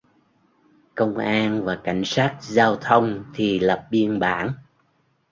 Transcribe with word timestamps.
Công 0.95 1.17
an 1.17 1.65
và 1.65 1.79
cảnh 1.83 2.01
sát 2.05 2.37
giao 2.41 2.75
thông 2.75 3.23
thì 3.33 3.59
Lập 3.59 3.87
biên 3.91 4.19
bản 4.19 4.53